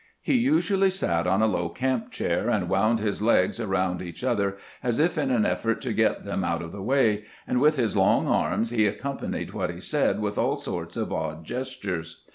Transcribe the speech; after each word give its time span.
He 0.19 0.33
usually 0.35 0.89
sat 0.89 1.27
on 1.27 1.43
a 1.43 1.45
low 1.45 1.69
camp 1.69 2.09
chair, 2.09 2.49
and 2.49 2.67
wound 2.67 2.99
his 2.99 3.21
legs 3.21 3.59
around 3.59 4.01
each 4.01 4.23
other 4.23 4.57
as 4.81 4.97
if 4.97 5.15
in 5.15 5.29
an 5.29 5.45
effort 5.45 5.79
to 5.81 5.93
get 5.93 6.23
them 6.23 6.43
out 6.43 6.63
of 6.63 6.71
the 6.71 6.81
way, 6.81 7.25
and 7.45 7.61
with 7.61 7.75
his 7.75 7.95
long 7.95 8.27
arms 8.27 8.71
he 8.71 8.87
accompanied 8.87 9.51
what 9.53 9.69
he 9.69 9.79
said 9.79 10.19
with 10.19 10.39
aE. 10.39 10.55
sorts 10.55 10.97
of 10.97 11.13
odd 11.13 11.45
gestures. 11.45 12.23